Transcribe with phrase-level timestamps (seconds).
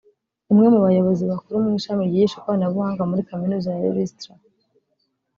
[0.51, 4.35] umwe mu bayobozi bakuru mu ishami ryigisha ikoranabuhanga muri kaminuza ya Ulster